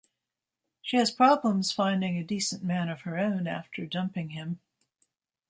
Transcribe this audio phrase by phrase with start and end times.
[0.81, 4.59] She has problems finding a decent man of her own after dumping him.